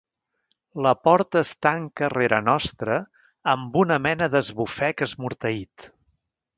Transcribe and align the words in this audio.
La 0.85 0.93
porta 1.07 1.39
es 1.41 1.51
tanca 1.67 2.09
rere 2.15 2.41
nostre 2.47 2.99
amb 3.55 3.79
una 3.85 4.01
mena 4.09 4.33
d'esbufec 4.33 5.09
esmorteït. 5.11 5.91